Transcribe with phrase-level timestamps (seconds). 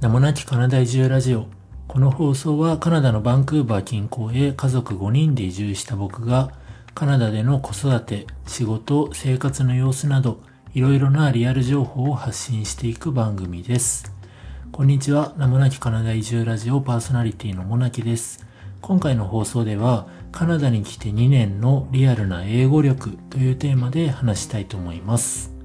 [0.00, 1.46] 名もなきカナダ移住ラジオ。
[1.88, 6.52] この放送はカナダのバンクーバー近郊へ家族5人で移住した僕が
[6.94, 10.40] カナダでの子育て、仕事、生活の様子など
[10.72, 14.12] いろいろなリアル情報を発信していく番組です。
[14.70, 15.34] こんにちは。
[15.36, 18.46] 名もなきカナダ移住ラジオパーソナリティのもなきです。
[18.80, 25.57] 今回の放送ではカナダに来て2年のリアルな英語力というテーマで話したいと思います。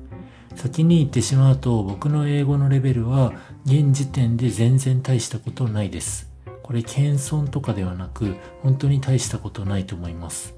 [0.55, 3.33] 先に言ってしまうと僕の英語のレベルは
[3.65, 6.29] 現時点で全然大したことないです。
[6.61, 10.55] これ謙遜とかではなく本当に大したことないと思います。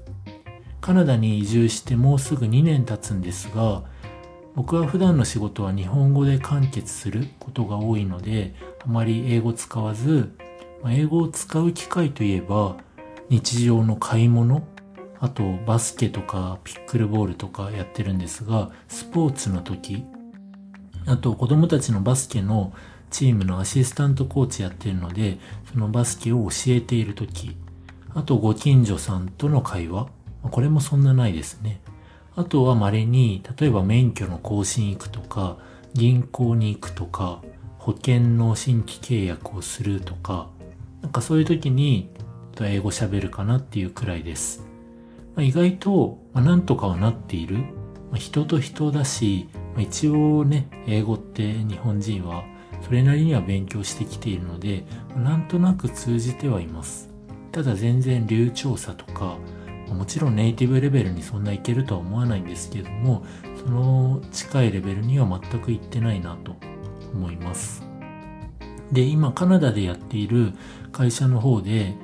[0.80, 3.82] カナダに移住してもうすぐ2年経つんですが
[4.54, 8.54] 僕は普段の仕事は日本語で完結することが多いので
[8.84, 10.30] あまり英語使わず
[10.88, 12.76] 英語を使う機会といえば
[13.28, 14.62] 日常の買い物
[15.20, 20.04] あとバスケとかピックルボールとかやってるんですが、スポーツの時、
[21.06, 22.72] あと子供たちのバスケの
[23.10, 25.38] チームのアシスタントコーチやってるので、
[25.72, 27.56] そのバスケを教えている時、
[28.14, 30.08] あとご近所さんとの会話、
[30.42, 31.80] これもそんなないですね。
[32.34, 35.58] あとは稀に、例えば免許の更新行くとか、
[35.94, 37.42] 銀行に行くとか、
[37.78, 40.48] 保険の新規契約をするとか、
[41.02, 42.10] なんかそういう時に
[42.60, 44.64] 英語喋るかなっていうくらいです。
[45.36, 47.58] まあ、意外と、まあ、なんとかはなっている。
[48.10, 52.44] まあ、人と人だし、まあ、一応ね、英語って日本人は
[52.82, 57.10] それなりには勉強してきているので、まあ、なんとなく通じてはいます。
[57.52, 59.36] ただ全然流暢さとか、
[59.88, 63.24] もちろんネイティブレベルにそんないけるとは思わないんですけども、
[63.62, 66.56] その近いレベルには全くいってないなと
[67.12, 67.82] 思います。
[68.90, 70.52] で、今カナダでやっている
[70.92, 71.94] 会社の方で、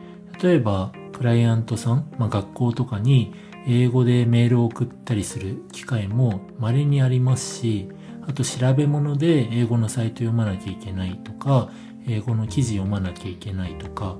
[0.43, 3.35] 例えばクライアントさん、まあ、学校とかに
[3.67, 7.89] 英語でメールを送ったりする機会も稀にありますし、
[8.27, 11.71] あと調べ物で英語のサイト読まなきゃいけないとか、
[12.07, 14.17] 英語の記事読まなきゃいけないとか、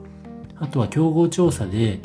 [0.57, 2.01] あとは競合調査で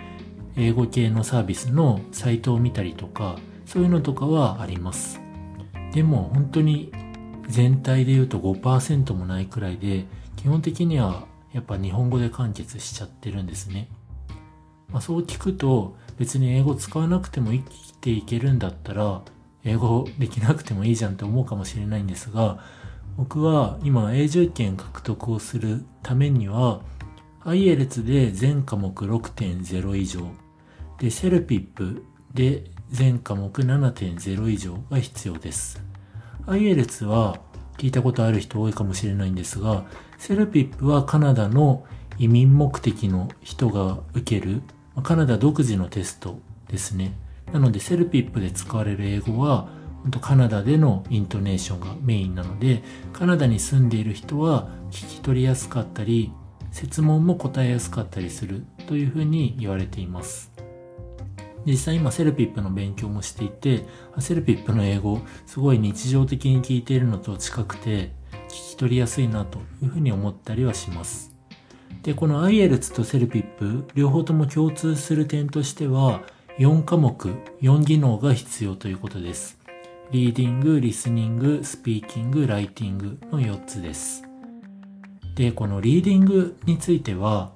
[0.56, 5.20] 英語系のサービスのサイトを見たりとか、そういうのとかはあります。
[5.94, 6.92] でも本当に
[7.48, 13.90] 全体で言うと5%もないくらいで、基本的にはやっぱ日本語で完結しちゃってるんですね。
[14.92, 19.22] まあ、そう聞くと別に英語使わなくても生きていけるんだったら
[19.64, 22.60] 英語できなくてもいいじゃんって思うかもしれないんですが
[23.18, 26.82] 僕は今永住権獲得をするためには
[27.44, 30.22] IELTS で全科目6.0以上
[31.00, 32.04] で CELPIP
[32.34, 35.82] で全科目7.0以上が必要です。
[36.46, 37.40] IELTS は
[37.78, 39.86] 聞いたことある人多いかもしれないんですが
[40.18, 41.86] CELPIP はカナダの
[42.18, 44.62] 移民目的の人が受ける
[45.04, 47.14] カナダ独自のテストですね。
[47.54, 49.70] なので、 CELPIP で使われる英語は、
[50.04, 56.32] 本当カナダでのイントネーションがメインなので、カナダに住んでいる人は聞き取りやすかったり、
[56.72, 60.52] 設問も答えやすかったりするというふうに言われています。
[61.66, 63.86] 実際今 CELPIP の勉強もしていて、
[64.20, 68.12] CELPIP の英語、すごい日常的に聞いているのと近くて、
[68.48, 71.37] 聞き取りやすいなというふうに思ったりはします。
[72.04, 76.22] で、この IELTS と CELPIP、両方とも共通する点としては、
[76.58, 79.60] 4科目、4技能が必要ということです。
[80.12, 84.24] リーディング、リスニング、スピーキング、ライティングの4つです。
[85.36, 87.52] で、このリーディングについては、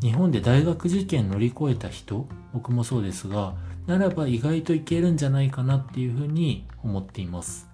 [0.00, 3.54] 日本で大学受験乗り越えた人、僕もそうですが、
[3.86, 7.69] ならば意外といけるんじゃないかなっていうふうに思っています。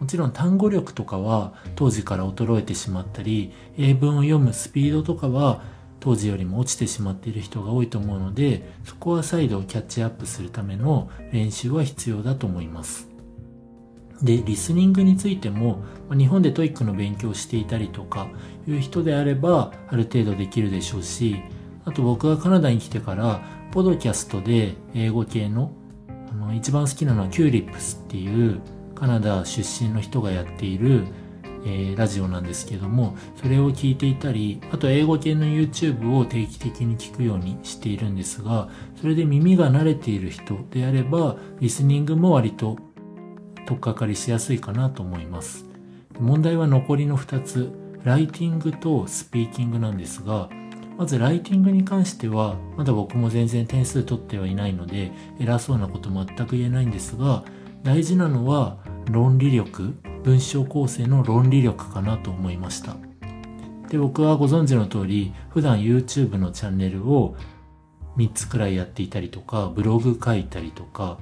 [0.00, 5.62] もちろん単語力とかは当時から衰えてしまったり、英文を読むスピードとかは
[6.00, 13.08] 当時よりも落ちてしまっている人が多いと思うので、そこは再度キャッチアップするための練習は必要だと思います。
[14.22, 18.28] で、リスニングについても、日本で TOEIC の勉強をしていたりとか
[18.66, 21.36] いう人であれば、ある程度できるでしょうし、
[21.84, 23.42] あと僕がカナダに来てから、
[23.72, 25.72] ポドキャストで英語系の、
[26.30, 28.60] あの、一番好きなのは Culips っていう
[28.98, 31.04] カナダ出身の人がやっている、
[31.64, 38.68] えー、ラジオなんですけども、それを聞いていたり、あと英語系の YouTube を定期的に聞くようにしているんですが、
[39.00, 42.76] それで耳が慣れている人であれば、リスニングも割と
[43.66, 45.64] 取っかかりしやすいかなと思います。
[46.18, 47.70] 問題は残りの2つ、
[48.02, 50.48] ライティングとスピーキングなんですが、
[50.96, 57.44] まずライティングに関しては、まだ僕も全然点数取ってはいないので、偉そうなこと全く言えないんですが、
[57.84, 58.78] 大事なのは
[59.10, 59.94] 論理力
[60.24, 62.96] 文章構成の論理力かなと思いました。
[63.88, 67.36] で僕はご存知の通り普段 YouTube のチャンネルを
[68.16, 71.18] 3つくらいやっていたりとかブログ書いたりとか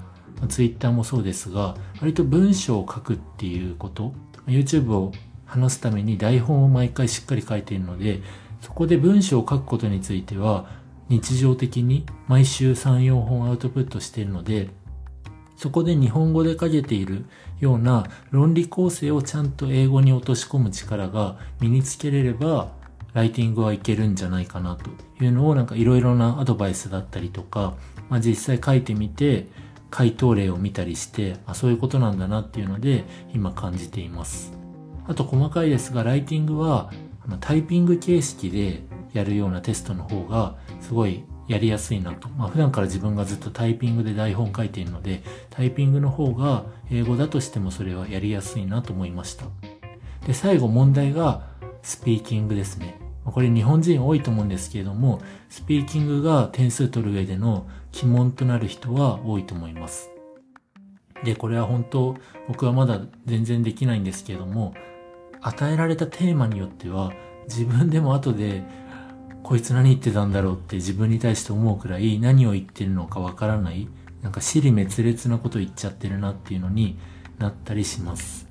[0.49, 4.12] Twitter もそうですが割と文章を書くっていうこと
[4.47, 5.12] YouTube を
[5.47, 8.21] 話すために台本を毎回しっかり書いているので、
[8.61, 10.69] そこで文章を書くことについては、
[11.09, 14.71] 日常的に毎週3、4本アウトプットしているので、
[15.56, 17.25] そこで日本語で書けている
[17.61, 22.73] ような論理構成をちゃんと英語に落とし込む力が身につけれれば、
[23.14, 24.91] ライティングはいけるんじゃないかなと
[25.25, 27.75] いうのをなんかいろいろなアドバイスだったりとか、
[28.11, 29.47] まあ、実際書いてみて、
[29.88, 34.53] 回答例を見たりして、あ、そういうことなんだなっていうので今感じています。
[35.08, 36.91] あと細かいですが、ライティングは
[37.41, 38.82] タイピング形式で
[39.12, 42.28] やるようなテストの方がすごいやりやすいなと。
[42.31, 49.46] まあ普段から自分がずっとタイピングで台本書いているので、タイピングの方が英語だとしてもそれはやりやすいなと思いました。
[50.26, 51.48] で、最後問題が
[51.82, 52.98] スピーキングですね。
[53.25, 57.66] これ日本人多いと思うんですけれども、スピーキングが点数取る上での
[58.02, 60.10] 鬼門となる人は多いと思います。
[61.25, 62.16] で、これは本当、
[62.46, 64.75] 僕はまだ全然できないんですけれども、
[65.40, 67.12] 与えられたテーマによっては、
[67.48, 68.64] 自分でも後で、
[69.46, 73.87] こいつ何言ってたんだろうって自分に対して思うくらい何を言ってるのかわからない、
[74.20, 76.98] なんか尻滅裂なこと言っちゃってるなっていうのに
[77.38, 78.48] なったりします。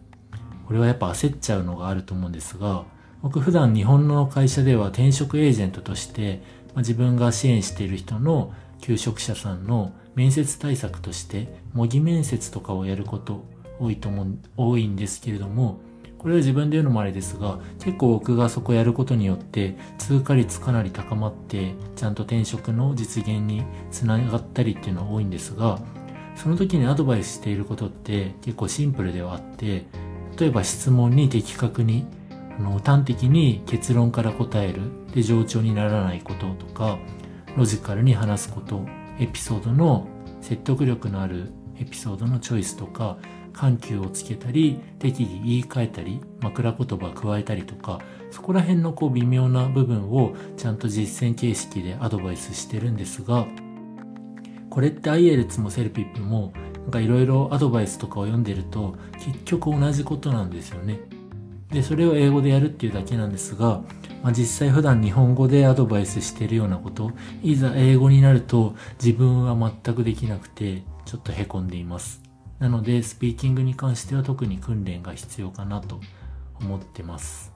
[0.65, 2.85] これはやっぱ焦っちゃうのがあると思うんですが、
[3.21, 13.43] 僕普段日本の会社では転職エージェントとして、まあ、自分が支援している人の求職者さんの面接対策として模擬面接とかをやること
[13.81, 15.81] 多いと思う、多いんですけれども、
[16.25, 25.79] これは自分で言うのもあれですが、結構僕がそこやることによって通過率かなり高まって、ちゃんと転職の実現につながったりっていうのは多いんですが、
[26.35, 29.85] その時にアドバイスしていることって結構シンプルではあって、
[30.39, 32.07] 例えば質問に的確に
[32.57, 34.81] あの端的に結論から答える。
[35.13, 36.97] で冗長にならないこととか
[37.55, 38.83] ロジカルに話すこと
[39.19, 40.07] エピソードの
[40.41, 43.17] 説得力のあるエピソードのチョイスとか
[43.55, 47.99] 緩急をつけたり適宜言い換えたり枕言葉加えたりとか
[48.31, 53.47] そこら辺のこう微妙な部分をちゃんと実践形式でアドバイスしてるんですが
[54.69, 56.53] これって IELTS もセルピップも
[56.85, 60.99] なんかいろいろアドバイスとかを読んでると結局同じことなんですよね。
[61.71, 63.81] で、それを英語でやるっていうだけなんですが、
[64.21, 67.11] まあ、実際普段日本語でアドバイスしてるようなこと、
[67.43, 72.24] いざ英語になると自分は全くできなくて、ちょっと凹んでいます。
[72.59, 75.99] なので、スピーキングに関しては特に訓練が必要かなと
[76.59, 77.51] 思ってます。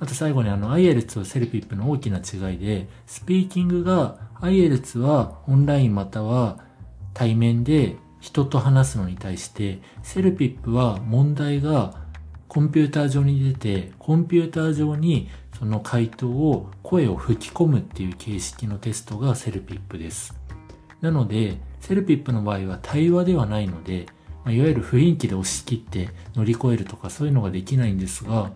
[0.00, 6.58] あと最後にあの IELTS とセルピップの大きな違いで、スピーキングが IELTS はオンラインまたは
[7.14, 11.94] 対面で人と話すのに対して、 CELPIP は問題が
[12.48, 15.28] コンピューター上に出て、コンピューター上に
[15.58, 20.34] その回答を声を吹き込むっていう形式のテストが CELPIP です。
[21.00, 24.06] なので、 CELPIP の場合は対話ではないので、
[24.44, 28.52] ま、いわゆる雰囲気で押し切って乗り越えるとかそういうのができないんですが、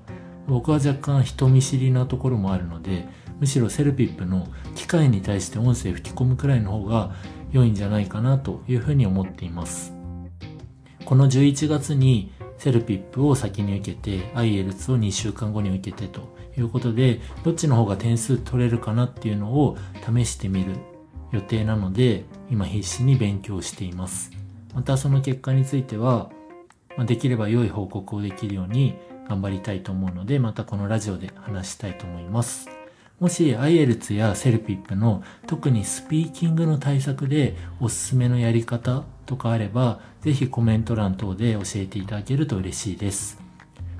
[0.49, 3.07] 僕は若干人見知りなところもあるので、
[3.39, 7.15] むしろ CELPIP の機械に対して音声吹き込むくらいの方が
[7.53, 9.93] 良いんじゃないかなというふうに思っています。
[11.05, 20.77] この11月にセルピップを先に受けて、IELTS を2週間後に受けてということで、どっちの方が点数取れるかなっていうのを試してみる
[21.33, 24.31] 予定なので、今必死に勉強しています。
[24.75, 26.31] またその結果については、
[27.07, 28.95] できれば良い報告をできるように
[29.29, 32.69] 頑張りたいと思うので、またこのラジオで話したいと思います。
[33.19, 43.41] もし IELTS やセルピップの特にスピーキングの対策でおすすめのやり方とかあれば、ぜひコメント欄等で教えていただけると嬉しいです。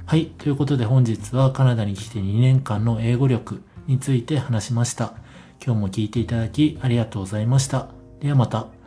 [0.07, 0.27] はい。
[0.27, 5.15] ということで本日はカナダに来て2年間の英語力について話しました。
[5.65, 7.89] 今日も聞いていただきありがとうございました。
[8.19, 8.82] ではまた。